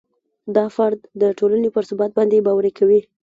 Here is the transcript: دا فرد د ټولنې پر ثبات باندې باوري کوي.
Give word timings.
دا 0.55 0.65
فرد 0.75 0.99
د 1.21 1.23
ټولنې 1.39 1.69
پر 1.75 1.83
ثبات 1.89 2.11
باندې 2.17 2.45
باوري 2.45 2.71
کوي. 2.79 2.99